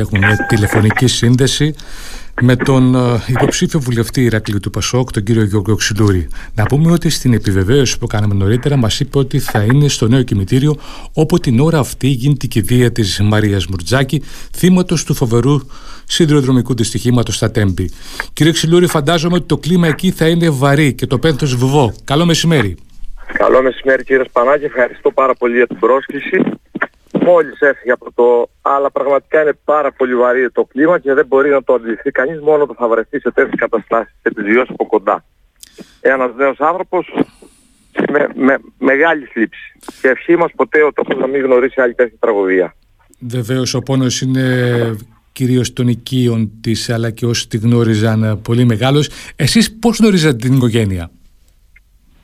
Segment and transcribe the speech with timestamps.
[0.00, 1.74] Έχουμε μια τηλεφωνική σύνδεση
[2.42, 6.28] με τον ε, υποψήφιο βουλευτή Ηρακλείου του Πασόκ, τον κύριο Γιώργο Ξυλούρη.
[6.54, 10.22] Να πούμε ότι στην επιβεβαίωση που κάναμε νωρίτερα μας είπε ότι θα είναι στο νέο
[10.22, 10.76] κημητήριο
[11.14, 14.22] όπου την ώρα αυτή γίνεται η κηδεία της Μαρίας Μουρτζάκη,
[14.56, 15.60] θύματος του φοβερού
[16.04, 17.90] σιδηροδρομικού δυστυχήματος στα Τέμπη.
[18.32, 21.94] Κύριε Ξυλούρη, φαντάζομαι ότι το κλίμα εκεί θα είναι βαρύ και το πένθος βουβό.
[22.04, 22.76] Καλό μεσημέρι.
[23.38, 26.40] Καλό μεσημέρι κύριε Σπανάκη, ευχαριστώ πάρα πολύ για την πρόσκληση
[27.20, 28.50] μόλις έφυγε από το...
[28.62, 32.40] Αλλά πραγματικά είναι πάρα πολύ βαρύ το κλίμα και δεν μπορεί να το αντιληφθεί κανείς
[32.40, 35.24] μόνο το θα βρεθεί σε τέτοιες καταστάσεις και τις βιώσει από κοντά.
[36.00, 37.12] Ένας νέος άνθρωπος
[38.10, 39.72] με, με μεγάλη θλίψη.
[40.00, 42.74] Και ευχή μας ποτέ ο τόπος να μην γνωρίσει άλλη τέτοια τραγωδία.
[43.18, 44.96] Βεβαίως ο πόνος είναι
[45.32, 49.10] κυρίως των οικείων της αλλά και όσοι τη γνώριζαν πολύ μεγάλος.
[49.36, 51.10] Εσείς πώς γνωρίζατε την οικογένεια;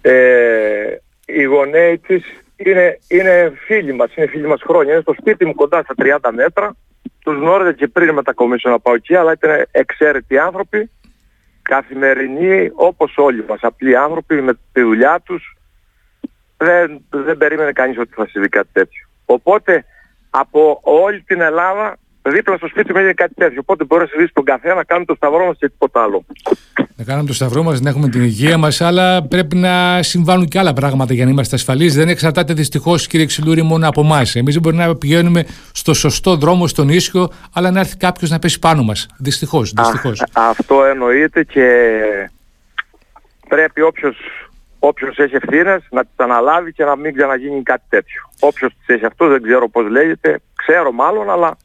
[0.01, 0.97] Ε,
[1.27, 2.23] οι γονέοι της
[2.65, 4.93] είναι, είναι φίλοι μας, είναι φίλοι μας χρόνια.
[4.93, 6.77] Είναι στο σπίτι μου κοντά στα 30 μέτρα.
[7.25, 10.91] Τους γνώριζα και πριν μετακομίσω να πάω εκεί, αλλά ήταν εξαίρετοι άνθρωποι,
[11.63, 15.57] καθημερινοί όπως όλοι μας, απλοί άνθρωποι με τη δουλειά τους.
[16.57, 19.09] Δεν, δεν περίμενε κανείς ότι θα συμβεί κάτι τέτοιο.
[19.25, 19.85] Οπότε
[20.31, 23.59] από όλη την Ελλάδα δίπλα στο σπίτι μου έγινε κάτι τέτοιο.
[23.61, 26.25] Οπότε μπορεί να συμβεί στον καφέ να κάνουμε το σταυρό μας και τίποτα άλλο
[27.01, 30.59] να κάνουμε το σταυρό μας, να έχουμε την υγεία μας, αλλά πρέπει να συμβάλλουν και
[30.59, 31.95] άλλα πράγματα για να είμαστε ασφαλείς.
[31.95, 34.35] Δεν εξαρτάται δυστυχώς, κύριε Ξυλούρη, μόνο από εμάς.
[34.37, 38.59] Εμείς μπορεί να πηγαίνουμε στο σωστό δρόμο, στον ίσιο, αλλά να έρθει κάποιος να πέσει
[38.59, 39.09] πάνω μας.
[39.19, 39.73] Δυστυχώς.
[39.73, 40.23] Δυστυχώς.
[40.33, 41.67] Αυτό εννοείται και
[43.49, 44.17] πρέπει όποιος
[44.79, 48.21] όποιος έχει ευθύνες να τις αναλάβει και να μην ξαναγίνει κάτι τέτοιο.
[48.41, 51.57] Όποιος τις έχει αυτό δεν ξέρω πώς λέγεται, ξέρω μάλλον, αλλά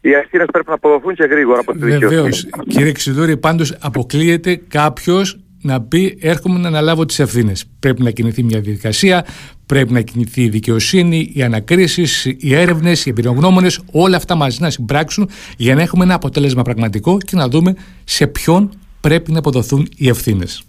[0.00, 2.08] οι ευθύνε πρέπει να αποδοθούν και γρήγορα από τη δικαιοσύνη.
[2.08, 2.46] Βεβαίως.
[2.68, 7.70] Κύριε Ξηδούρη, πάντως αποκλείεται κάποιος να πει: Έρχομαι να αναλάβω τις ευθύνες.
[7.80, 9.26] Πρέπει να κινηθεί μια διαδικασία,
[9.66, 14.70] πρέπει να κινηθεί η δικαιοσύνη, οι ανακρίσεις, οι έρευνες, οι εμπειρογνώμονες, όλα αυτά μαζί να
[14.70, 19.88] συμπράξουν για να έχουμε ένα αποτέλεσμα πραγματικό και να δούμε σε ποιον πρέπει να αποδοθούν
[19.96, 20.62] οι ευθύνες.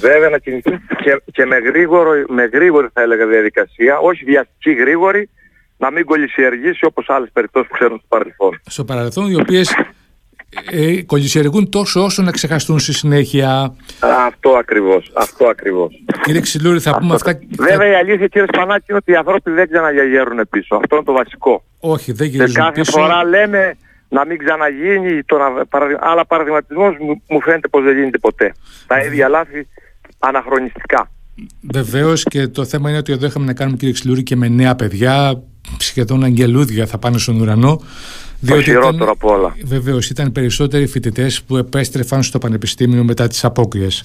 [0.00, 0.70] Βέβαια να κινηθεί
[1.04, 5.28] και, και με, γρήγορο, με γρήγορη θα έλεγα διαδικασία, όχι βιαστική γρήγορη,
[5.76, 8.60] να μην κολλησιεργήσει όπως άλλες περιπτώσεις που ξέρουν στο παρελθόν.
[8.66, 9.74] Στο παρελθόν οι οποίες
[10.70, 13.74] ε, κολλησιεργούν τόσο όσο να ξεχαστούν στη συνέχεια.
[14.26, 16.04] Αυτό ακριβώς, αυτό ακριβώς.
[16.22, 17.38] Κύριε Ξυλούρη, θα πούμε αυτά...
[17.58, 20.74] Βέβαια η αλήθεια κύριε Σπανάκη είναι ότι οι άνθρωποι δεν ξαναγιαγέρουν πίσω.
[20.74, 21.64] Αυτό είναι το βασικό.
[21.80, 23.76] Όχι, δεν γυρίζουν Και κάθε φορά λέμε
[24.08, 25.44] να μην ξαναγίνει, το να...
[26.00, 28.54] αλλά παραδειγματισμός μου, μου φαίνεται πως δεν γίνεται ποτέ.
[28.86, 29.68] Τα ίδια λάθη
[30.18, 31.10] αναχρονιστικά.
[31.72, 34.74] Βεβαίως και το θέμα είναι ότι εδώ είχαμε να κάνουμε κύριε Ξυλούρη και με νέα
[34.74, 35.42] παιδιά
[35.78, 37.80] σχεδόν αγγελούδια θα πάνε στον ουρανό.
[38.40, 39.56] Διότι χειρότερο από όλα.
[39.64, 44.04] Βεβαίως, ήταν περισσότεροι φοιτητές που επέστρεφαν στο πανεπιστήμιο μετά τις απόκριες.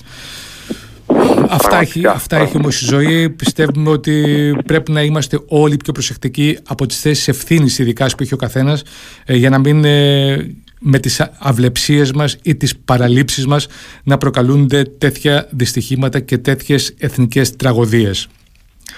[1.49, 3.29] Αυτά έχει, αυτά έχει όμως η ζωή.
[3.29, 8.33] Πιστεύουμε ότι πρέπει να είμαστε όλοι πιο προσεκτικοί από τις θέσεις ευθύνης, ειδικά που έχει
[8.33, 8.83] ο καθένας,
[9.25, 13.67] ε, για να μην ε, με τις αυλεψίες μας ή τις παραλήψεις μας
[14.03, 18.28] να προκαλούνται τέτοια δυστυχήματα και τέτοιες εθνικές τραγωδίες.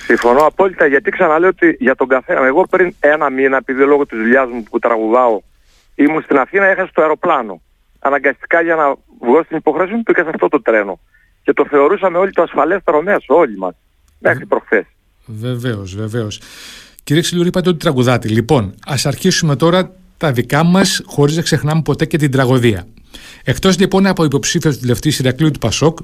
[0.05, 2.45] Συμφωνώ απόλυτα γιατί ξαναλέω ότι για τον καθένα.
[2.45, 5.41] Εγώ πριν ένα μήνα, επειδή λόγω της δουλειάς μου που τραγουδάω,
[5.95, 7.61] ήμουν στην Αθήνα, έχασα το αεροπλάνο.
[7.99, 10.99] Αναγκαστικά για να βγω στην υποχρέωση μου πήγα σε αυτό το τρένο.
[11.43, 13.75] Και το θεωρούσαμε όλοι το ασφαλέστερο μέσο, όλοι μας.
[14.19, 14.85] Μέχρι προχθές.
[15.25, 16.41] Βεβαίως, βεβαίως.
[17.03, 18.27] Κύριε Ξυλούρη, είπατε ότι τραγουδάτε.
[18.27, 22.87] Λοιπόν, ας αρχίσουμε τώρα τα δικά μας, χωρίς να ξεχνάμε ποτέ και την τραγωδία.
[23.43, 25.97] Εκτός λοιπόν από υποψήφιος βουλευτής Ηρακλείου του Πασόκ,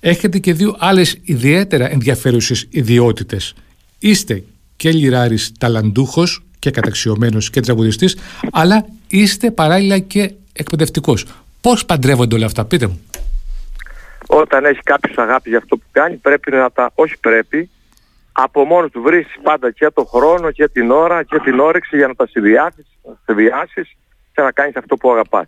[0.00, 3.54] έχετε και δύο άλλες ιδιαίτερα ενδιαφέρουσες ιδιότητες.
[3.98, 4.42] Είστε
[4.76, 8.16] και λιράρης ταλαντούχος και καταξιωμένος και τραγουδιστής,
[8.52, 11.26] αλλά είστε παράλληλα και εκπαιδευτικός.
[11.60, 13.00] Πώς παντρεύονται όλα αυτά, πείτε μου;
[14.26, 16.90] Όταν έχει κάποιος αγάπη για αυτό που κάνει, πρέπει να τα.
[16.94, 17.70] Όχι πρέπει,
[18.32, 22.06] από μόνος του βρίσκεις πάντα και το χρόνο και την ώρα και την όρεξη για
[22.06, 22.26] να τα
[23.24, 23.96] συνδυάσεις
[24.32, 25.46] και να κάνεις αυτό που αγαπάς.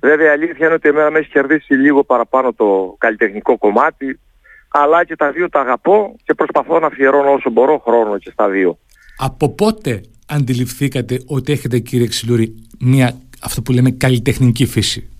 [0.00, 4.20] Βέβαια η αλήθεια είναι ότι εμένα με έχει κερδίσει λίγο παραπάνω το καλλιτεχνικό κομμάτι,
[4.68, 8.48] αλλά και τα δύο τα αγαπώ και προσπαθώ να αφιερώνω όσο μπορώ χρόνο και στα
[8.48, 8.78] δύο.
[9.18, 13.12] Από πότε αντιληφθήκατε ότι έχετε κύριε Ξυλούρη μια
[13.42, 15.10] αυτό που λέμε καλλιτεχνική φύση;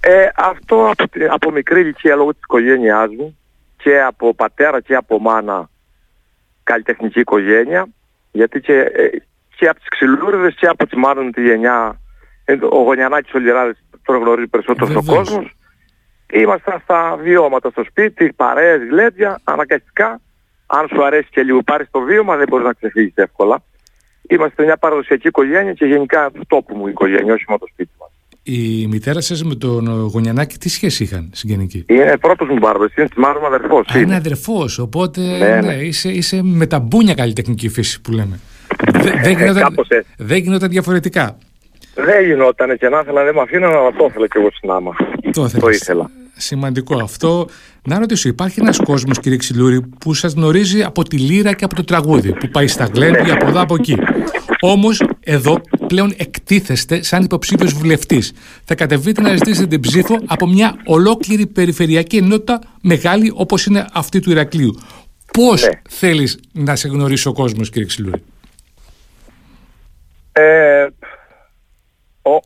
[0.00, 3.38] Ε, αυτό από, από μικρή ηλικία λόγω της οικογένειάς μου
[3.76, 5.70] και από πατέρα και από μάνα
[6.62, 7.86] καλλιτεχνική οικογένεια
[8.32, 9.08] γιατί και, ε,
[9.56, 12.01] και από τις ξυλούριδες και από τη μάνα μου τη γενιά ε,
[12.70, 15.56] ο Γωνιανάκης ο Λιράδης το γνωρίζει περισσότερο ο κόσμος.
[16.32, 20.20] Ήμασταν στα βιώματα στο σπίτι, παρέες, γλέντια, αναγκαστικά.
[20.66, 23.62] Αν σου αρέσει και λίγο πάρεις το βίωμα δεν μπορείς να ξεφύγεις εύκολα.
[24.28, 28.10] Είμαστε μια παραδοσιακή οικογένεια και γενικά του τόπου μου οικογένεια, όχι μόνο το σπίτι μας.
[28.42, 33.06] Η μητέρα σας με τον Γωνιανάκη τι σχέση είχαν συγγενική; Είναι πρώτος μου μπάρμπες, είναι
[33.06, 33.88] της μάρας μου αδερφός.
[33.94, 35.60] Α, είναι αδερφός, οπότε ναι, ναι.
[35.60, 38.40] ναι, είσαι, είσαι με τα μπούνια καλλιτεχνική φύση που λέμε.
[39.22, 39.74] δεν γινόταν,
[40.16, 41.38] δε γινόταν διαφορετικά.
[41.94, 44.96] Δεν γινόταν και να ήθελα δεν με αφήνω αλλά το ήθελα και εγώ στην άμα.
[45.32, 46.10] Το, το ήθελα.
[46.36, 47.48] Σημαντικό αυτό.
[47.84, 51.74] Να ρωτήσω, υπάρχει ένας κόσμος, κύριε Ξυλούρη, που σας γνωρίζει από τη λύρα και από
[51.74, 53.96] το τραγούδι, που πάει στα γλέντια από εδώ από εκεί.
[54.60, 58.32] Όμως, εδώ πλέον εκτίθεστε σαν υποψήφιος βουλευτής.
[58.64, 64.20] Θα κατεβείτε να ζητήσετε την ψήφο από μια ολόκληρη περιφερειακή ενότητα μεγάλη όπως είναι αυτή
[64.20, 64.78] του Ηρακλείου.
[65.32, 65.70] Πώς ναι.
[65.88, 68.22] θέλεις να σε γνωρίσει ο κόσμος, κύριε Ξυλούρη;
[70.32, 70.86] Ε,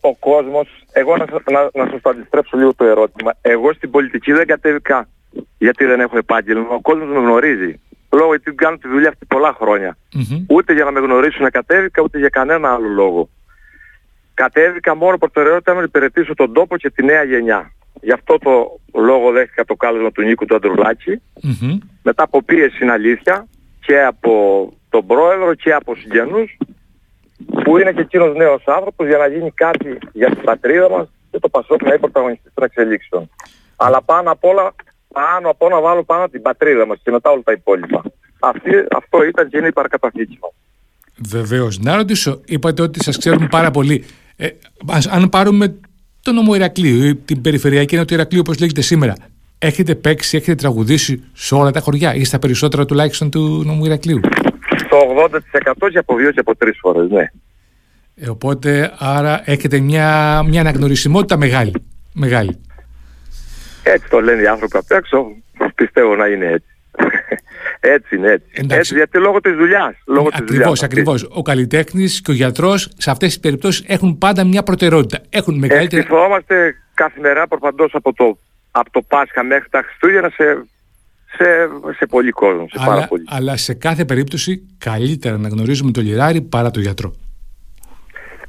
[0.00, 3.32] ο, ο κόσμος, εγώ να, να, να σας το αντιστρέψω λίγο το ερώτημα.
[3.40, 5.08] Εγώ στην πολιτική δεν κατέβηκα
[5.58, 6.68] γιατί δεν έχω επάγγελμα.
[6.68, 7.80] Ο κόσμος με γνωρίζει.
[8.10, 9.56] Λόγω γιατί κάνω τη δουλειά αυτή πολλά
[10.48, 13.28] Ούτε για να με γνωρίσουν κατέβηκα, ούτε για κανένα άλλο λόγο.
[14.34, 17.72] Κατέβηκα μόνο προτεραιότητα να υπηρετήσω τον τόπο και τη νέα γενιά.
[18.00, 21.22] Γι' αυτό το λόγο δέχτηκα το κάλεσμα του Νίκου του αντρουλακη
[22.02, 23.46] Μετά από πίεση είναι αλήθεια
[23.80, 26.56] και από τον πρόεδρο και από συγγενούς
[27.66, 31.38] που είναι και εκείνος νέος άνθρωπος για να γίνει κάτι για την πατρίδα μας και
[31.38, 33.30] το Πασόκ να είναι πρωταγωνιστής των εξελίξεων.
[33.76, 34.74] Αλλά πάνω απ' όλα,
[35.12, 38.02] πάνω απ' όλα βάλω πάνω την πατρίδα μας και μετά όλα τα υπόλοιπα.
[38.38, 40.50] Αυτή, αυτό ήταν και είναι η παρακαταθήκη μας.
[41.28, 41.78] Βεβαίως.
[41.78, 44.04] Να ρωτήσω, είπατε ότι σας ξέρουμε πάρα πολύ.
[44.36, 44.48] Ε,
[45.10, 45.74] αν πάρουμε
[46.22, 49.14] το νόμο Ηρακλείου, την περιφερειακή ενότητα Ηρακλείου όπως λέγεται σήμερα,
[49.58, 54.20] έχετε παίξει, έχετε τραγουδήσει σε όλα τα χωριά ή στα περισσότερα τουλάχιστον του νόμου Ηρακλείου;
[54.88, 54.98] Το
[55.84, 57.30] 80% και από δύο και από τρεις φορές, ναι.
[58.20, 61.72] Ε, οπότε, άρα έχετε μια, μια αναγνωρισιμότητα μεγάλη.
[62.12, 62.60] μεγάλη.
[63.82, 65.26] Έτσι το λένε οι άνθρωποι απ' έξω.
[65.74, 66.68] Πιστεύω να είναι έτσι.
[67.94, 68.46] έτσι είναι έτσι.
[68.52, 68.76] Εντάξει.
[68.76, 69.94] Έτσι γιατί λόγω της δουλειάς.
[70.06, 71.28] Λόγω ακριβώς, της ακριβώς.
[71.30, 75.22] Ο καλλιτέχνης και ο γιατρός σε αυτές τις περιπτώσεις έχουν πάντα μια προτεραιότητα.
[75.30, 76.02] Έχουν μεγαλύτερη...
[76.02, 78.38] Ευχηθόμαστε καθημερινά προπαντός από το,
[78.70, 80.66] από το Πάσχα μέχρι τα Χριστούγεννα σε
[81.36, 81.44] σε,
[81.96, 83.24] σε πολύ κόσμο, σε αλλά, πάρα πολύ.
[83.28, 87.14] Αλλά σε κάθε περίπτωση καλύτερα να γνωρίζουμε τον λιράρι παρά τον γιατρό.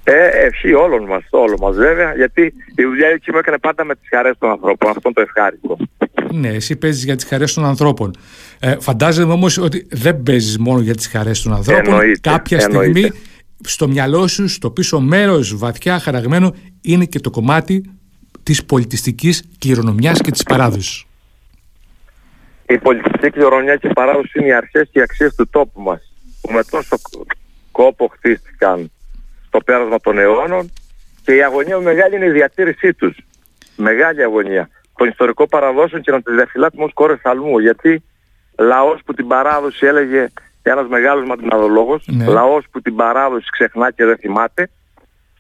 [0.10, 3.96] Ε, ευχή όλων μας, όλων μας βέβαια, γιατί η δουλειά εκεί μου έκανε πάντα με
[3.96, 5.78] τις χαρές των ανθρώπων, αυτό το ευχάριστο.
[6.32, 8.12] Ναι, εσύ παίζεις για τις χαρές των ανθρώπων.
[8.60, 11.86] Ε, φαντάζομαι όμως ότι δεν παίζεις μόνο για τις χαρές των ανθρώπων.
[11.86, 13.12] Εννοείται, Κάποια στιγμή
[13.64, 17.92] στο μυαλό σου, στο πίσω μέρος βαθιά χαραγμένο, είναι και το κομμάτι
[18.44, 21.06] της πολιτιστικής κληρονομιάς και της παράδοσης
[22.68, 26.54] η πολιτιστική κληρονομιά και παράδοση είναι οι αρχές και οι αξίες του τόπου μας που
[26.54, 26.98] με τόσο
[27.72, 28.92] κόπο χτίστηκαν
[29.58, 30.72] στο πέρασμα των αιώνων
[31.24, 33.18] και η αγωνία μεγάλη είναι η διατήρησή τους.
[33.76, 38.04] Μεγάλη αγωνία των ιστορικών παραδόσεων και να τις διαφυλάττουμε ως κόρες αλμού γιατί
[38.58, 40.28] λαός που την παράδοση έλεγε
[40.62, 42.26] ένας μεγάλος μαντιναδολόγος, ναι.
[42.26, 44.70] λαός που την παράδοση ξεχνά και δεν θυμάται,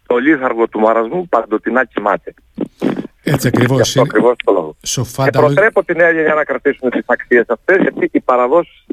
[0.07, 2.33] το λίθαργο του μαρασμού παντοτινά κοιμάται.
[3.23, 3.81] Έτσι ακριβώς.
[3.81, 4.75] Αυτό ακριβώς το λόγο.
[4.83, 8.85] Σοφά και προτρέπω τη νέα γενιά να κρατήσουμε τις αξίες αυτές, γιατί οι παραδόσεις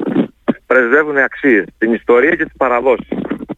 [0.65, 1.65] πρεσβεύουν αξίες.
[1.77, 3.07] Την ιστορία και τις παραδόσεις.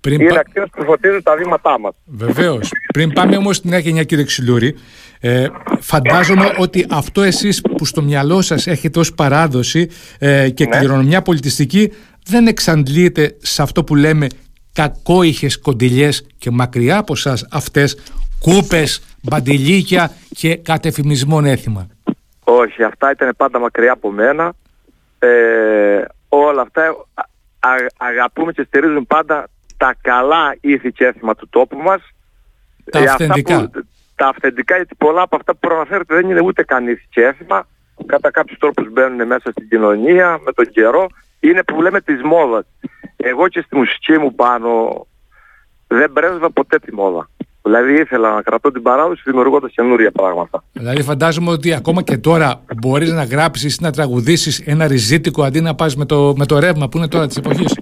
[0.01, 0.39] Πριν Είναι πα...
[0.39, 1.93] αξίε που φωτίζουν τα βήματά μας.
[2.05, 2.71] Βεβαίως.
[2.93, 4.75] Πριν πάμε όμως στη νέα γενιά, κύριε Ξυλούρη,
[5.19, 5.47] ε,
[5.79, 9.89] φαντάζομαι ότι αυτό εσείς που στο μυαλό σας έχετε ως παράδοση
[10.19, 10.77] ε, και ναι.
[10.77, 11.93] κληρονομιά πολιτιστική
[12.25, 14.27] δεν εξαντλείται σε αυτό που λέμε
[14.73, 17.97] κακόηχες κοντιλιές και μακριά από σας αυτές
[18.39, 21.87] κούπες, μπαντιλίκια και κατεφημισμόν έθιμα.
[22.43, 24.53] Όχι, αυτά ήταν πάντα μακριά από μένα.
[25.19, 26.81] Ε, όλα αυτά
[27.59, 32.01] α, αγαπούμε και στηρίζουν πάντα τα καλά ήθη και έθιμα του τόπου μας.
[32.91, 33.69] Τα ε, αυθεντικά.
[34.15, 37.67] τα αυθεντικά, γιατί πολλά από αυτά που προαναφέρετε δεν είναι ούτε καν ήθη και έθιμα.
[38.05, 41.07] Κατά κάποιους τρόπους μπαίνουν μέσα στην κοινωνία με τον καιρό.
[41.39, 42.65] Είναι που λέμε της μόδας.
[43.15, 45.05] Εγώ και στη μουσική μου πάνω
[45.87, 47.29] δεν πρέσβα ποτέ τη μόδα.
[47.67, 50.63] Δηλαδή ήθελα να κρατώ την παράδοση δημιουργώντας καινούρια πράγματα.
[50.71, 55.61] Δηλαδή φαντάζομαι ότι ακόμα και τώρα μπορείς να γράψεις ή να τραγουδήσεις ένα ριζίτικο αντί
[55.61, 57.75] να πας με το, με το ρεύμα που είναι τώρα της εποχής.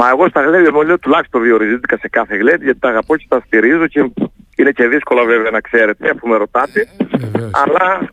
[0.00, 3.16] Μα εγώ στα γλέντια μου λέω τουλάχιστον δύο ριζίτικα σε κάθε γλέντια γιατί τα αγαπώ
[3.16, 4.10] και τα στηρίζω και
[4.56, 6.88] είναι και δύσκολο βέβαια να ξέρετε αφού με ρωτάτε.
[6.98, 8.10] Ε, αλλά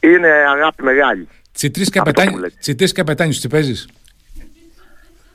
[0.00, 1.28] είναι αγάπη μεγάλη.
[2.60, 3.88] Τσιτρί καπετάνιους τις παίζεις;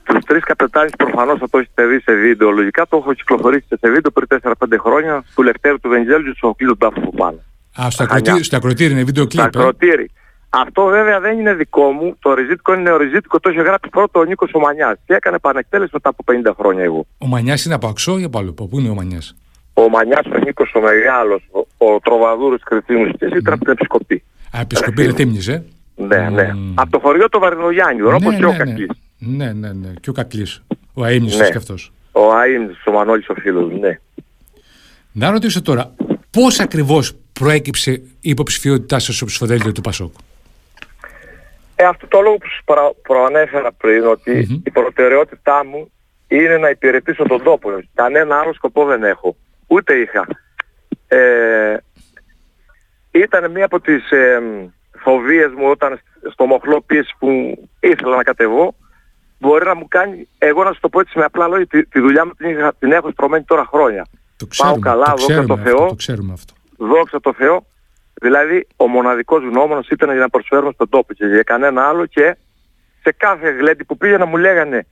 [0.02, 2.50] Τους τρεις καπετάνιους προφανώς θα το έχετε δει σε βίντεο.
[2.50, 6.36] Λογικά το έχω κυκλοφορήσει σε βίντεο πριν 4-5 χρόνια του Λευτέρου του Βενιζέλου και του
[6.36, 7.38] Σοφίλου Τάφου που πάνε.
[7.80, 9.48] Α, στο ακροτήρι, στο ακροτήρι είναι βίντεο κλιπ.
[9.48, 10.10] Στο ε; ακροτήρι.
[10.50, 12.16] Αυτό βέβαια δεν είναι δικό μου.
[12.20, 13.40] Το ριζίτικο είναι νεοριζίτικο.
[13.40, 14.98] Το είχε γράψει πρώτο ο Νίκος ο Μανιάς.
[15.06, 17.06] Και έκανε επανεκτέλεση μετά από 50 χρόνια εγώ.
[17.18, 19.36] Ο Μανιάς είναι από αξό ή από άλλο; Πού είναι ο Μανιάς.
[19.74, 24.22] Ο Μανιάς ο Νίκος ο Μεγάλος, ο, ο Τροβαδούρος Κρητήμους και ήταν από την Επισκοπή.
[24.56, 25.64] Α, Επισκοπή Ρετήμνης, ε.
[25.96, 26.50] Ναι, ναι.
[26.54, 26.72] Mm.
[26.74, 28.56] Από το χωριό του Βαρδινογιάννη, ναι, όπως ναι, και ο ναι.
[28.56, 28.88] Κακής.
[29.18, 29.92] Ναι, ναι, ναι.
[30.00, 30.62] Και ο Κακλής.
[30.94, 31.50] Ο Αίμνης ναι.
[31.50, 31.92] και αυτός.
[32.12, 33.98] Ο Αίμνης, ο Μανώλης ο φίλος, ναι.
[35.12, 35.94] Να ρωτήσω τώρα,
[36.30, 40.12] πώς ακριβώς προέκυψε η υποψηφιότητά σας στο ψηφοδέλτιο του Πασόκ;
[41.80, 45.90] Ε, αυτό το λόγο που σας προανέφερα πριν, ότι η προτεραιότητά μου
[46.28, 47.70] είναι να υπηρετήσω τον τόπο.
[47.94, 49.36] Κανένα άλλο σκοπό δεν έχω.
[49.66, 50.26] Ούτε είχα.
[51.08, 51.76] Ε,
[53.10, 54.42] ήταν μία από τις ε,
[54.98, 56.00] φοβίες μου όταν
[56.32, 57.28] στο μοχλό πίεση που
[57.80, 58.74] ήθελα να κατεβώ
[59.38, 62.00] μπορεί να μου κάνει, εγώ να σου το πω έτσι με απλά λόγια, τη, τη
[62.00, 64.06] δουλειά μου την, την έχω στρωμένη τώρα χρόνια.
[64.36, 65.86] Το ξέρουμε, Πάω καλά, το δόξα τω Θεώ.
[65.86, 66.54] Το ξέρουμε αυτό.
[66.76, 67.66] Δόξα τω Θεώ.
[68.20, 72.36] Δηλαδή ο μοναδικός γνώμονας ήταν για να προσφέρουμε στον τόπο και για κανένα άλλο και
[73.02, 74.86] σε κάθε γλέντι που πήγαινα μου λέγανε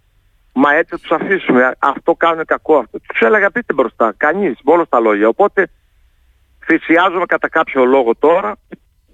[0.61, 2.99] Μα έτσι θα τους αφήσουμε, αυτό κάνουν κακό αυτό.
[3.01, 5.29] Τους έλεγα πείτε μπροστά, κανείς, μόνο τα λόγια.
[5.29, 5.71] Οπότε
[6.65, 8.57] θυσιάζομαι κατά κάποιο λόγο τώρα,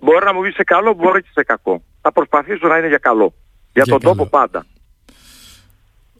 [0.00, 1.82] μπορεί να μου βγει σε καλό, μπορεί και σε κακό.
[2.00, 3.34] Θα προσπαθήσω να είναι για καλό.
[3.72, 4.14] Για, για τον καλό.
[4.14, 4.66] τόπο πάντα.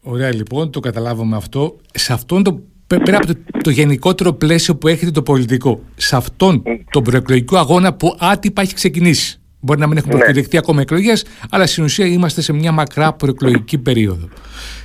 [0.02, 1.76] Ωραία λοιπόν, το καταλάβαμε αυτό.
[1.92, 6.62] Σε αυτόν το, πέρα από το, το, γενικότερο πλαίσιο που έχετε το πολιτικό, σε αυτόν
[6.90, 9.38] τον προεκλογικό αγώνα που άτυπα έχει ξεκινήσει.
[9.60, 10.18] Μπορεί να μην έχουμε ναι.
[10.18, 14.28] προκηρυχθεί ακόμα εκλογές, αλλά στην ουσία είμαστε σε μια μακρά προεκλογική περίοδο.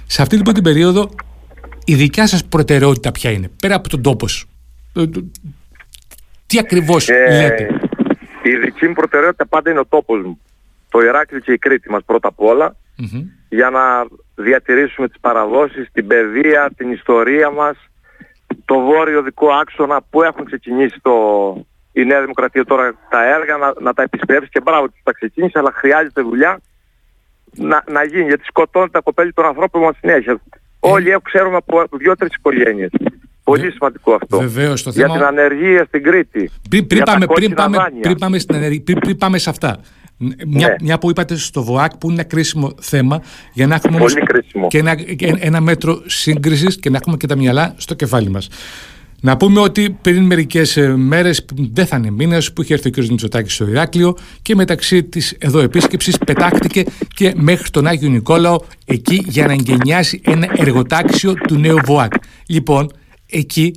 [0.07, 1.09] Σε αυτή λοιπόν την περίοδο,
[1.85, 4.25] η δικιά σας προτεραιότητα ποια είναι, πέρα από τον τόπο.
[4.93, 5.03] Ε,
[6.45, 7.79] τι ακριβώς ε, λέτε;
[8.43, 10.39] Η δική μου προτεραιότητα πάντα είναι ο τόπος μου.
[10.89, 12.75] Το Ηράκλειο και η Κρήτη μας πρώτα απ' όλα
[13.49, 17.77] για να διατηρήσουμε τις παραδόσεις, την παιδεία, την ιστορία μας,
[18.65, 21.13] το βόρειο δικό άξονα που έχουν ξεκινήσει το,
[21.91, 25.59] η Νέα Δημοκρατία τώρα τα έργα, να, να τα επισπεύσει και μπράβο ότι τα ξεκίνησε,
[25.59, 26.59] αλλά χρειάζεται δουλειά
[27.55, 30.31] να, να γίνει, γιατί σκοτώνει τα κοπέλη των ανθρώπων μας συνέχεια.
[30.31, 30.57] Ε.
[30.79, 32.89] Όλοι έχουν ξέρουμε από δύο-τρεις οικογένειες.
[33.43, 33.71] Πολύ Βε...
[33.71, 34.39] σημαντικό αυτό.
[34.39, 36.51] Βεβαίως, το για την ανεργία στην Κρήτη.
[36.69, 39.79] Πριν, πριν, πάμε, πριν, πάμε, πριν, πάμε, στην ανεργία, πριν, πριν πάμε σε αυτά.
[40.47, 40.75] Μια, ναι.
[40.81, 43.21] μια που είπατε στο ΒΟΑΚ που είναι ένα κρίσιμο θέμα
[43.53, 44.13] για να έχουμε όμως
[44.67, 44.95] και ένα,
[45.39, 48.47] ένα μέτρο σύγκρισης και να έχουμε και τα μυαλά στο κεφάλι μας.
[49.21, 52.91] Να πούμε ότι πριν μερικές ε, μέρες, δεν θα είναι μήνες, που είχε έρθει ο
[52.91, 52.97] κ.
[52.97, 56.83] Μητσοτάκης στο Ηράκλειο και μεταξύ της εδώ επίσκεψης πετάχτηκε
[57.15, 62.13] και μέχρι τον Άγιο Νικόλαο εκεί για να εγκαινιάσει ένα εργοτάξιο του νέου ΒΟΑΚ.
[62.45, 62.91] Λοιπόν,
[63.29, 63.75] εκεί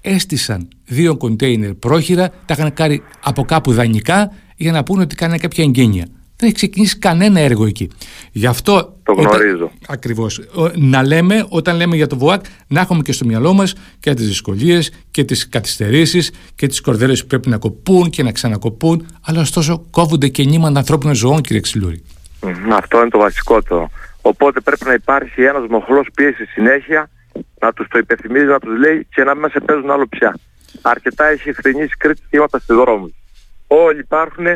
[0.00, 5.38] έστησαν δύο κοντέινερ πρόχειρα, τα είχαν κάνει από κάπου δανεικά για να πούνε ότι κάνει
[5.38, 6.06] κάποια εγγένεια.
[6.36, 7.90] Δεν έχει ξεκινήσει κανένα έργο εκεί.
[8.32, 8.96] Γι' αυτό.
[9.02, 9.70] Το γνωρίζω.
[9.88, 10.40] Ακριβώς.
[10.74, 14.26] Να λέμε, όταν λέμε για το ΒΟΑΚ, να έχουμε και στο μυαλό μας και τις
[14.26, 19.06] δυσκολίες και τις καθυστερήσεις και τις κορδέλες που πρέπει να κοπούν και να ξανακοπούν.
[19.26, 22.02] Αλλά ωστόσο κόβονται και νήματα ανθρώπινων ζωών, κύριε Ξυλούρη.
[22.72, 23.90] Αυτό είναι το βασικότερο.
[24.20, 27.10] Οπότε πρέπει να υπάρχει ένας μοχλός πίεσης συνέχεια,
[27.60, 30.38] να τους το υπενθυμίζει, να τους λέει και να μην σε παίζουν άλλο πια.
[30.82, 33.12] Αρκετά έχει ευθυνήσει Κρήτη θύματα στη δρόμους.
[33.82, 34.46] Όλοι υπάρχουν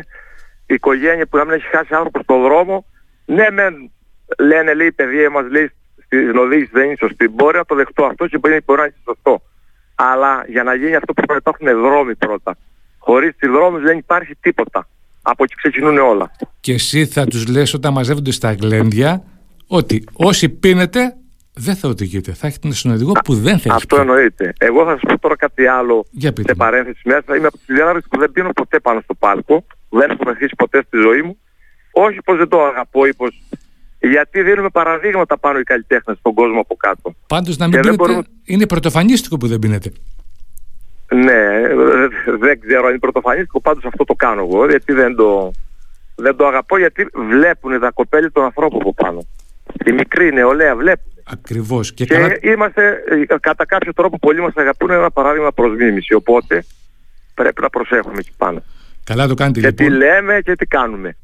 [0.67, 2.85] οικογένεια που να μην έχει χάσει άνθρωπο στον δρόμο.
[3.25, 3.91] Ναι, μεν
[4.39, 5.71] λένε λέει η παιδεία μας λέει
[6.05, 7.29] στην οδήγηση δεν είναι σωστή.
[7.29, 9.43] Μπορεί να το δεχτώ αυτό και μπορεί, μπορεί να είναι σωστό.
[9.95, 12.57] Αλλά για να γίνει αυτό πρέπει να υπάρχουν δρόμοι πρώτα.
[12.99, 14.89] Χωρίς τη δρόμοι δεν υπάρχει τίποτα.
[15.23, 16.31] Από εκεί ξεκινούν όλα.
[16.61, 19.23] Και εσύ θα τους λες όταν μαζεύονται στα γλέντια
[19.67, 21.17] ότι όσοι πίνετε
[21.59, 22.33] δεν θα οδηγείτε.
[22.33, 23.71] Θα έχετε ένα οδηγό που δεν θα έχει.
[23.71, 24.53] Αυτό εννοείται.
[24.59, 27.37] Εγώ θα σας πω τώρα κάτι άλλο Για σε παρένθεση μέσα.
[27.37, 29.65] Είμαι από τι διάδρε που δεν πίνω ποτέ πάνω στο πάλκο.
[29.88, 31.38] Δεν έχω μεθύσει ποτέ στη ζωή μου.
[31.93, 33.43] Όχι πως δεν το αγαπώ ή πως...
[34.00, 37.15] Γιατί δίνουμε παραδείγματα πάνω οι καλλιτέχνες στον κόσμο από κάτω.
[37.27, 38.23] Πάντως να μην πίνετε, μπορούμε...
[38.45, 39.93] είναι πρωτοφανίστικο που δεν πίνετε.
[41.15, 41.61] Ναι,
[42.38, 45.53] δεν ξέρω αν είναι πρωτοφανίστικο, πάντως αυτό το κάνω εγώ, γιατί δεν το,
[46.15, 49.27] δεν το αγαπώ, γιατί βλέπουν τα κοπέλη των ανθρώπων από πάνω.
[49.87, 51.12] Η μικρή νεολαία βλέπουν.
[51.25, 51.92] Ακριβώς.
[51.92, 52.38] Και, και καλά...
[52.40, 53.02] είμαστε,
[53.40, 56.64] κατά κάποιο τρόπο, πολλοί μας αγαπούν ένα παράδειγμα προς μίμηση, οπότε
[57.35, 58.62] πρέπει να προσέχουμε εκεί πάνω.
[59.04, 59.87] Καλά το κάνετε και λοιπόν.
[59.87, 61.16] τι λέμε και τι κάνουμε.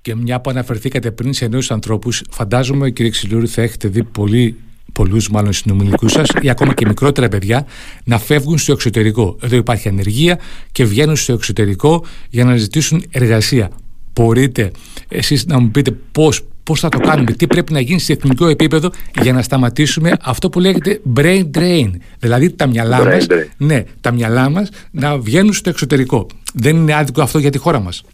[0.00, 4.56] Και μια που αναφερθήκατε πριν σε νέους ανθρώπους, φαντάζομαι κύριε Ξυλούρη θα έχετε δει πολύ
[4.92, 7.66] πολλούς μάλλον συνομιλικούς σας ή ακόμα και μικρότερα παιδιά
[8.04, 9.38] να φεύγουν στο εξωτερικό.
[9.42, 10.38] Εδώ υπάρχει ανεργία
[10.72, 13.70] και βγαίνουν στο εξωτερικό για να ζητήσουν εργασία.
[14.12, 14.70] Μπορείτε
[15.08, 18.46] εσείς να μου πείτε πώς, πώς θα το κάνουμε, τι πρέπει να γίνει σε εθνικό
[18.46, 18.90] επίπεδο
[19.20, 21.90] για να σταματήσουμε αυτό που λέγεται brain drain.
[22.18, 26.26] Δηλαδή τα μυαλά μας, ναι, τα μυαλά μας να βγαίνουν στο εξωτερικό.
[26.54, 28.04] Δεν είναι άδικο αυτό για τη χώρα μας.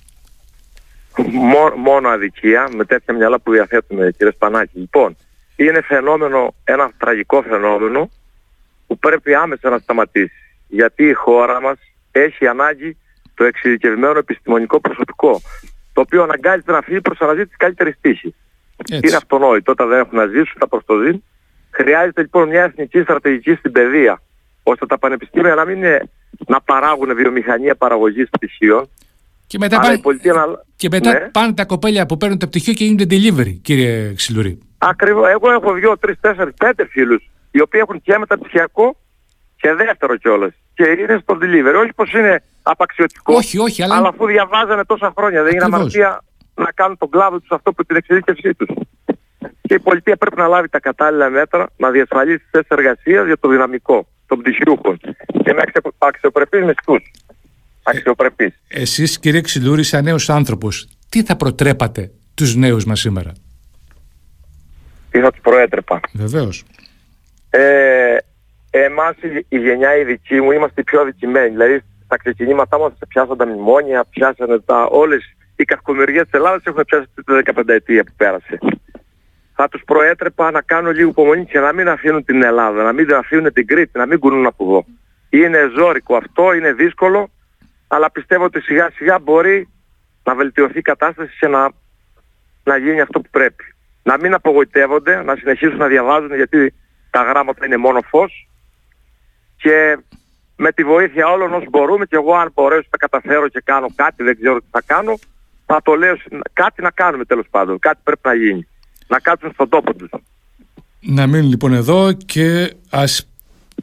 [1.76, 4.78] μόνο αδικία με τέτοια μυαλά που διαθέτουμε κύριε Σπανάκη.
[4.78, 5.16] Λοιπόν,
[5.57, 8.11] είναι φαινόμενο, ένα τραγικό φαινόμενο
[8.87, 10.33] που πρέπει άμεσα να σταματήσει.
[10.69, 11.78] Γιατί η χώρα μας
[12.12, 12.97] έχει ανάγκη
[13.35, 15.40] το εξειδικευμένο επιστημονικό προσωπικό
[16.00, 18.35] το οποίο αναγκάζεται να φύγει προς αναζήτηση καλύτερης τύχης.
[19.02, 21.23] Είναι αυτονόητο όταν δεν έχουν να ζήσουν τα προστοζήν.
[21.71, 24.23] Χρειάζεται λοιπόν μια εθνική στρατηγική στην παιδεία,
[24.62, 26.09] ώστε τα πανεπιστήμια να μην είναι,
[26.47, 28.88] να παράγουν βιομηχανία παραγωγής πτυχίων,
[29.47, 30.45] και μετά, πάνε, να...
[30.76, 31.19] και μετά ναι.
[31.19, 34.59] πάνε τα κοπέλια που παίρνουν τα πτυχίο και γίνονται delivery, κύριε Ξυλουρή.
[34.78, 35.28] Ακριβώς.
[35.28, 38.97] Εγώ έχω δύο, τρεις, τέσσερις, πέντε φίλους, οι οποίοι έχουν και μεταπτυχιακό
[39.57, 40.52] και δεύτερο κιόλας.
[40.81, 41.81] Και είναι στο delivery.
[41.83, 43.35] Όχι πως είναι απαξιωτικό.
[43.35, 43.97] Όχι, όχι, αλλά...
[43.97, 47.85] αλλά αφού διαβάζανε τόσα χρόνια, δεν είναι αμαρτία να κάνουν τον κλάδο τους αυτό που
[47.85, 48.69] την εξειδίκευσή τους.
[49.63, 53.49] Και η πολιτεία πρέπει να λάβει τα κατάλληλα μέτρα να διασφαλίσει τις εργασίας για το
[53.49, 55.01] δυναμικό των πτυχιούχων
[55.45, 55.63] και να
[55.99, 57.11] αξιοπρεπείς μισθούς.
[57.83, 58.55] Αξιοπρεπείς.
[58.69, 63.33] Ε, εσείς κύριε Ξυλούρη σαν νέος άνθρωπος, τι θα προτρέπατε τους νέους μας σήμερα;
[65.11, 66.65] Τι θα τους προέτρεπα; Βεβαίως.
[67.51, 68.17] Ε,
[68.71, 71.49] εμάς η, η γενιά η δική μου είμαστε οι πιο αδικημένοι.
[71.49, 76.85] Δηλαδή στα ξεκινήματά μας πιάσαν τα μνημόνια, πιάσανε τα, όλες οι κακομοιριές της Ελλάδας έχουν
[76.87, 77.23] πιάσει τη
[77.55, 78.59] 15 ετία που πέρασε.
[79.55, 83.07] Θα τους προέτρεπα να κάνουν λίγο υπομονή και να μην αφήνουν την Ελλάδα, να μην
[83.07, 84.85] την αφήνουν την Κρήτη, να μην κουνούν από εδώ.
[85.31, 87.31] Είναι ζώρικο αυτό, είναι δύσκολο,
[87.89, 89.69] αλλά πιστεύω ότι σιγά σιγά μπορεί
[90.25, 91.71] να βελτιωθεί η κατάσταση και να,
[92.65, 93.65] να γίνει αυτό που πρέπει.
[94.03, 96.75] Να μην απογοητεύονται, να συνεχίσουν να διαβάζουν γιατί
[97.11, 98.50] τα γράμματα είναι μόνο φως
[99.62, 99.99] και
[100.57, 104.23] με τη βοήθεια όλων όσων μπορούμε και εγώ αν μπορέσω να καταφέρω και κάνω κάτι,
[104.23, 105.19] δεν ξέρω τι θα κάνω,
[105.67, 106.17] θα το λέω
[106.52, 108.67] κάτι να κάνουμε τέλος πάντων, κάτι πρέπει να γίνει.
[109.07, 110.11] Να κάτσουν στον τόπο τους.
[111.00, 113.31] Να μείνουν λοιπόν εδώ και ας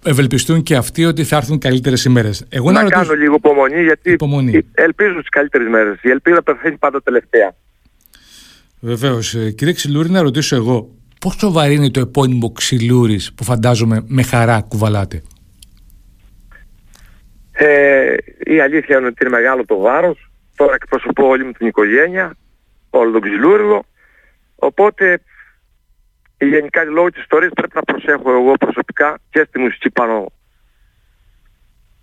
[0.04, 2.46] ευελπιστούν και αυτοί ότι θα έρθουν καλύτερες ημέρες.
[2.50, 4.66] Εγώ να, να κάνω λίγο υπομονή γιατί υπομονή.
[4.74, 6.00] ελπίζω στις καλύτερες μέρες.
[6.02, 7.56] Η ελπίδα πεθαίνει πάντα τελευταία.
[8.80, 9.36] Βεβαίως.
[9.36, 14.24] Ε, κύριε Ξυλούρη να ρωτήσω εγώ, πόσο βαρύ είναι το επώνυμο Ξυλούρης που φαντάζομαι με
[14.24, 15.24] χαρά κουβαλάτε;
[17.60, 20.32] Ε, η αλήθεια είναι ότι είναι μεγάλο το βάρος.
[20.56, 22.36] Τώρα εκπροσωπώ όλη μου την οικογένεια,
[22.90, 23.86] όλο τον Ξυλούργο.
[24.56, 25.20] Οπότε
[26.38, 30.32] γενικά λόγω της ιστορίας πρέπει να προσέχω εγώ προσωπικά και στη μουσική πάνω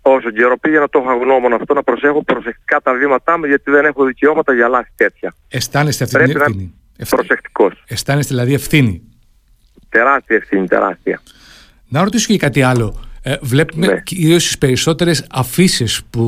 [0.01, 3.85] όσο καιρό πήγαινα το έχω γνώμων αυτό να προσέχω προσεκτικά τα βήματά μου γιατί δεν
[3.85, 5.35] έχω δικαιώματα για λάθη τέτοια.
[5.49, 6.73] Αισθάνεστε αυτή την ευθύνη;
[7.09, 7.83] Προσεκτικός.
[7.87, 9.01] Αισθάνεστε δηλαδή ευθύνη;
[9.89, 11.21] Τεράστια ευθύνη, τεράστια.
[11.87, 13.04] Να ρωτήσω και κάτι άλλο.
[13.27, 14.01] Ε, βλέπουμε ναι.
[14.01, 16.21] κυρίως τι περισσότερες αφήσεις που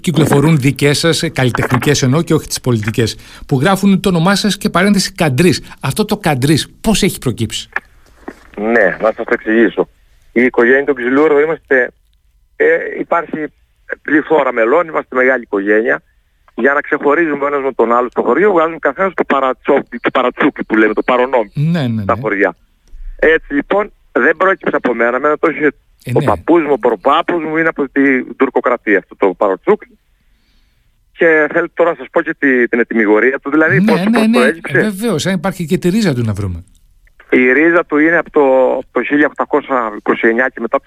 [0.00, 4.70] κυκλοφορούν δικές σας, καλλιτεχνικές εννοώ και όχι τις πολιτικές, που γράφουν το όνομά σας και
[4.70, 5.62] παρένθεση καντρίς.
[5.80, 7.68] Αυτό το καντρίς πώς έχει προκύψει;
[8.56, 9.88] Ναι, να σας το εξηγήσω.
[10.32, 11.90] Η οικογένεια των Ξυλούρδων είμαστε.
[12.56, 12.66] Ε,
[13.00, 13.52] υπάρχει
[14.02, 16.02] πληθώρα μελών, είμαστε μεγάλη οικογένεια.
[16.54, 19.24] Για να ξεχωρίζουμε ο ένας με τον άλλο στο χωριό, βγάζουμε καθένας το,
[20.00, 22.02] το παρατσούκι που λέμε, το παρονόμι ναι, ναι, ναι.
[22.02, 22.56] στα χωριά.
[23.16, 25.72] Έτσι λοιπόν δεν πρόκειψε από μένα, μένα το είχε
[26.06, 26.24] ε, ο ναι.
[26.24, 29.82] παππούς μου, ο προπάπους μου είναι από την τουρκοκρατία αυτό το παροτσούκ.
[31.12, 34.10] Και θέλετε τώρα να σας πω και τη, την ετοιμιγορία του, δηλαδή ναι, πώς, ναι,
[34.10, 34.32] πώς ναι.
[34.32, 34.78] το έζησε.
[34.78, 36.64] Ε, βεβαίως, αν υπάρχει και τη ρίζα του να βρούμε.
[37.30, 38.42] Η ρίζα του είναι από το,
[38.92, 40.86] το 1829 και μετά το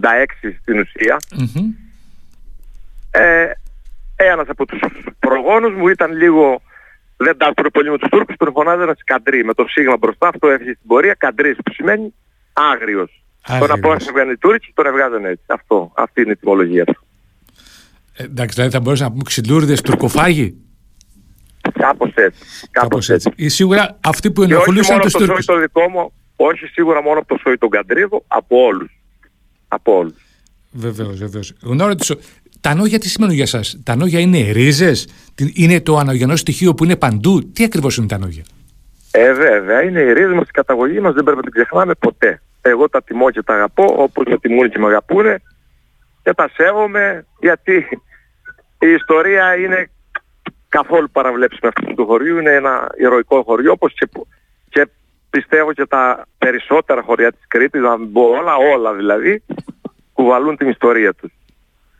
[0.00, 1.16] 66 στην ουσία.
[1.30, 1.66] Mm-hmm.
[3.10, 3.50] Ε,
[4.16, 4.80] ένας από τους
[5.18, 6.60] προγόνους μου ήταν λίγο
[7.16, 10.72] δεν τα πολύ με τους Τούρκους, τον φωνάζανε καντρί με το σίγμα μπροστά, αυτό έφυγε
[10.72, 12.14] στην πορεία, καντρί που σημαίνει
[12.52, 13.24] άγριος.
[13.46, 15.44] Τον απόσπασαν οι Τούρκοι και τον εβγάζαν έτσι.
[15.46, 17.00] Αυτό, αυτή είναι η τιμολογία τους.
[18.16, 20.56] Ε, εντάξει, δηλαδή θα μπορούσαμε να πούμε ξυλούριδες τουρκοφάγοι;
[21.72, 22.68] Κάπως έτσι.
[22.70, 23.30] Κάπως έτσι.
[23.36, 25.38] Ή σίγουρα αυτοί που ενοχλούσαν τους Τούρκους.
[25.38, 29.00] Όχι μόνο το δικό μου, όχι σίγουρα μόνο από το σόι τον Καντρίδο, από όλους.
[29.68, 30.26] Από όλους.
[30.70, 31.52] Βεβαίως, βεβαίως.
[31.60, 32.18] Να ρωτήσω,
[32.60, 35.08] τα νόγια τι σημαίνουν για σας; Τα νόγια είναι ρίζες,
[35.54, 38.42] είναι το αναγενό στοιχείο που είναι παντού; Τι ακριβώς είναι τα νόγια;
[39.10, 42.42] Ε, βέβαια, είναι η ρίζα μας, η καταγωγή μας, δεν πρέπει να την ξεχνάμε ποτέ
[42.68, 45.42] εγώ τα τιμώ και τα αγαπώ όπως με τιμούν και με αγαπούνε
[46.22, 47.86] και τα σέβομαι γιατί
[48.78, 49.90] η ιστορία είναι
[50.68, 54.08] καθόλου παραβλέψιμη αυτού του χωριού, είναι ένα ηρωικό χωριό όπως και,
[54.68, 54.88] και
[55.30, 59.42] πιστεύω και τα περισσότερα χωριά της Κρήτης, να όλα, όλα δηλαδή,
[60.12, 61.32] κουβαλούν την ιστορία τους.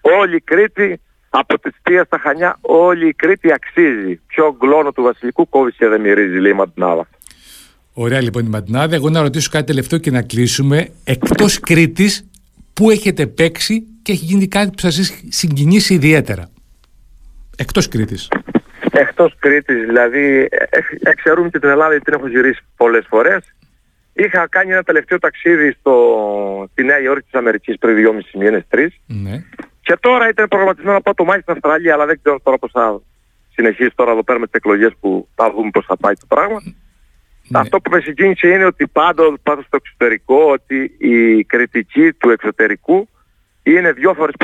[0.01, 1.01] Όλη η Κρήτη,
[1.31, 4.21] από τη Στία στα Χανιά, όλη η Κρήτη αξίζει.
[4.27, 7.07] Πιο γκλόνο του βασιλικού κόβει και δεν μυρίζει, λέει η Μαντινάδα.
[7.99, 8.95] Ωραία λοιπόν η Ματινάδα.
[8.95, 10.89] Εγώ να ρωτήσω κάτι τελευταίο και να κλείσουμε.
[11.05, 12.29] Εκτός Κρήτης,
[12.73, 16.51] πού έχετε παίξει και έχει γίνει κάτι που σας συγκινήσει ιδιαίτερα;
[17.57, 18.29] Εκτός Κρήτης.
[18.91, 20.49] Εκτός Κρήτης, δηλαδή,
[21.03, 23.55] εξαιρούμε και την Ελλάδα γιατί την έχω γυρίσει πολλές φορές.
[24.13, 25.95] Είχα κάνει ένα τελευταίο ταξίδι στο,
[26.73, 29.01] στη Νέα Υόρκη της Αμερικής πριν δυόμισι μήνες, τρεις.
[29.07, 29.43] Ναι.
[29.81, 32.71] Και τώρα ήταν προγραμματισμένο να πάω το Μάη στην Αυστραλία, αλλά δεν ξέρω τώρα πώς
[32.71, 33.01] θα
[33.55, 36.63] συνεχίσει τώρα εδώ πέρα με τις εκλογές που θα δούμε πώς θα πάει το πράγμα.
[37.49, 37.59] Ναι.
[37.59, 43.09] Αυτό που με συγκίνησε είναι ότι πάντα, πάντα στο εξωτερικό ότι η κριτική του εξωτερικού
[43.63, 44.35] είναι δυο φορές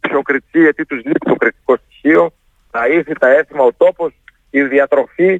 [0.00, 2.32] πιο κριτική γιατί τους λείπει το κριτικό στοιχείο,
[2.70, 4.12] τα ήθη, τα έθιμα, ο τόπος,
[4.50, 5.36] η διατροφή,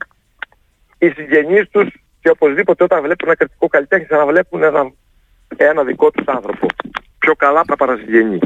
[0.99, 1.89] οι συγγενείς τους
[2.21, 4.93] και οπωσδήποτε όταν βλέπουν ένα κριτικό καλλιτέχνη θα να βλέπουν ένα,
[5.57, 6.67] ένα δικό τους άνθρωπο.
[7.19, 8.39] Πιο καλά από τα παρασυγγενή.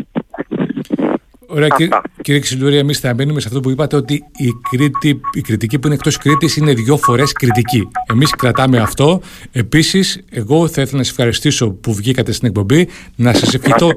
[1.47, 5.41] Ωραία, κύριε, κύριε Ξυλούρη, εμείς θα μείνουμε σε αυτό που είπατε ότι η, Κρήτη, η
[5.41, 7.89] κριτική που είναι εκτός Κρήτης είναι δύο φορές κριτική.
[8.13, 9.21] Εμείς κρατάμε αυτό.
[9.53, 12.89] Επίσης, εγώ θα ήθελα να σας ευχαριστήσω που βγήκατε στην εκπομπή.
[13.17, 13.91] Να σας ευχηθώ,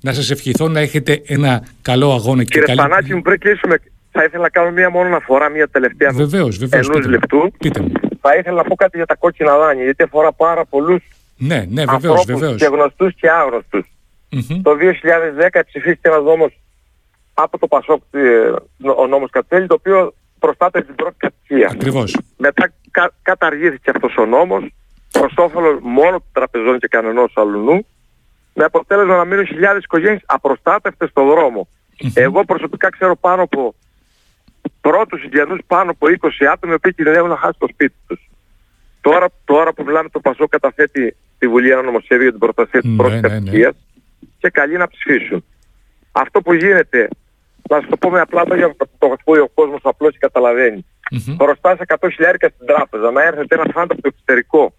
[0.00, 3.76] να σας ευχηθώ να έχετε ένα καλό αγώνα και Κύριε Σπανάκη, μου πριν κλείσουμε,
[4.10, 7.52] θα ήθελα να κάνω μία μόνο αναφορά, μία τελευταία βεβαίως, βεβαίως, ενός λεπτού.
[7.58, 7.92] Πείτε μου.
[8.20, 11.02] θα ήθελα να πω κάτι για τα κόκκινα δάνεια, γιατί αφορά πάρα πολλούς
[11.36, 12.56] ναι, ναι, βεβαίως, ανθρώπους βεβαίως.
[12.56, 13.86] και γνωστούς και άγνωστους.
[14.30, 14.62] Μμμ.
[14.62, 16.52] Το 2010 ψηφίστηκε ένας νόμος
[17.34, 18.52] από το Πασόκ, ε,
[18.96, 21.68] ο νόμος Κατσέλη, το οποίο προστάτευε την πρώτη κατοικία.
[21.72, 22.18] Ακριβώς.
[22.36, 24.74] Μετά κα, καταργήθηκε αυτός ο νόμος
[25.10, 27.86] προς όφελος μόνο των τραπεζών και κανενός αλλού
[28.54, 31.68] με αποτέλεσμα να μείνουν χιλιάδες οικογένειες απροστάτευτες στον δρόμο.
[32.14, 33.74] Εγώ προσωπικά ξέρω πάνω από
[34.80, 38.30] πρώτους συγγενούς πάνω από 20 άτομα οι οποίοι κινδυνεύουν να χάσουν το σπίτι τους.
[39.00, 42.90] Τώρα, τώρα που μιλάμε το Πασό καταθέτει στη Βουλή ένα νομοσχέδιο για την προστασία της
[42.90, 43.34] Ναι, πρώτης ναι, ναι.
[43.34, 43.74] κατοικίας
[44.38, 45.44] και καλεί να ψηφίσουν.
[46.12, 47.08] Αυτό που γίνεται,
[47.70, 50.86] να σας το πω με απλά λόγια που το ακούει ο κόσμος απλώς και καταλαβαίνει.
[51.10, 51.36] Μμμ.
[51.40, 54.74] Χρωστάς 100 χιλιάρικα στην τράπεζα, να έρθετε ένας φάντα από το εξωτερικό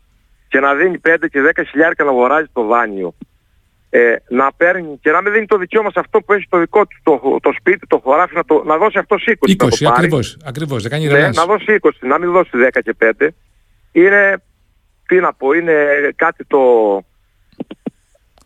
[0.47, 3.15] και να δίνει 5 και 10 χιλιάρικα να αγοράζει το δάνειο.
[3.89, 6.85] Ε, να παίρνει και να μην δίνει το δικαίωμα σε αυτό που έχει το δικό
[6.87, 9.29] του το, το σπίτι, το χωράφι, να, το, να δώσει αυτό 20.
[9.31, 9.87] 20, να το πάρει.
[9.95, 11.35] ακριβώς, ακριβώς, δεν κάνει Ναι, ρελάς.
[11.35, 13.27] να δώσει 20, να μην δώσει 10 και 5.
[13.91, 14.43] Είναι,
[15.07, 15.73] τι να πω, είναι
[16.15, 16.59] κάτι το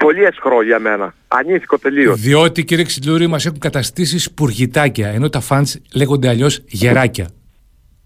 [0.04, 1.14] πολύ εσχρό για μένα.
[1.28, 2.20] Ανήθικο τελείως.
[2.20, 7.30] Διότι κύριε Ξυλούρη μας έχουν καταστήσει σπουργητάκια, ενώ τα φαντς λέγονται αλλιώς γεράκια.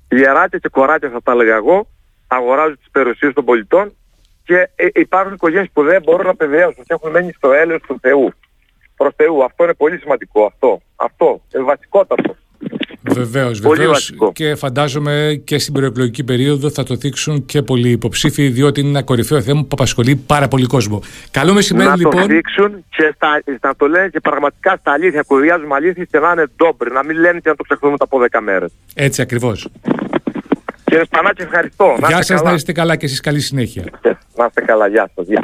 [0.10, 1.88] Γεράκια και κοράκια θα τα έλεγα εγώ,
[2.27, 3.95] αγοράζουν τις περιουσίες των πολιτών
[4.43, 7.97] και ε, υπάρχουν οικογένειες που δεν μπορούν να παιδεύσουν και έχουν μένει στο έλεος του
[8.01, 8.34] Θεού.
[8.95, 9.43] Προς Θεού.
[9.43, 10.45] Αυτό είναι πολύ σημαντικό.
[10.45, 10.82] Αυτό.
[10.95, 11.41] Αυτό.
[11.56, 12.36] Είναι βασικότατο.
[13.13, 13.93] Βεβαίως, Πολύ βεβαίως.
[13.97, 14.32] βασικό.
[14.32, 19.04] Και φαντάζομαι και στην προεκλογική περίοδο θα το δείξουν και πολλοί υποψήφοι, διότι είναι ένα
[19.04, 21.02] κορυφαίο θέμα που απασχολεί πάρα πολύ κόσμο.
[21.32, 22.28] Καλό μεσημέρι, να το λοιπόν.
[22.28, 25.23] δείξουν και στα, να το λένε και πραγματικά στα αλήθεια.
[25.28, 26.91] Κουδιάζουμε αλήθεια και να είναι ντόμπροι.
[26.91, 28.71] Να μην λένε και να το ξεχνούμε τα από 10 μέρες.
[28.93, 29.67] Έτσι ακριβώς.
[30.84, 31.95] Κύριε Σπανάκη, ευχαριστώ.
[31.97, 32.56] Γεια είστε σας, να καλά.
[32.56, 33.84] είστε καλά και εσείς καλή συνέχεια.
[34.36, 34.88] Να είστε καλά.
[34.88, 35.26] Γεια σας.
[35.28, 35.43] Γεια.